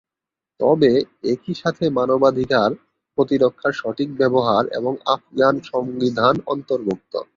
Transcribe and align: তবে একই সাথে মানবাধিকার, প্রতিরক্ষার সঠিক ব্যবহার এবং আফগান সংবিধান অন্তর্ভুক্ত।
তবে 0.59 0.91
একই 1.23 1.53
সাথে 1.53 1.85
মানবাধিকার, 1.89 2.69
প্রতিরক্ষার 3.17 3.73
সঠিক 3.73 4.09
ব্যবহার 4.17 4.63
এবং 4.69 4.93
আফগান 5.05 5.55
সংবিধান 5.63 6.35
অন্তর্ভুক্ত। 6.45 7.13